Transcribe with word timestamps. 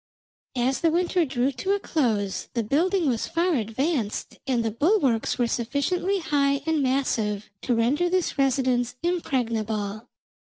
"As 0.57 0.81
the 0.81 0.89
winter 0.89 1.25
drew 1.25 1.51
to 1.51 1.75
a 1.75 1.79
close 1.79 2.49
the 2.55 2.63
building 2.63 3.07
was 3.07 3.27
far 3.27 3.53
advanced, 3.53 4.39
and 4.47 4.65
the 4.65 4.71
bulwarks 4.71 5.37
were 5.37 5.45
sufficiently 5.45 6.17
high 6.17 6.63
and 6.65 6.81
massive 6.81 7.51
to 7.61 7.75
render 7.75 8.09
this 8.09 8.35
residence 8.35 8.95
impregnable. 9.03 10.07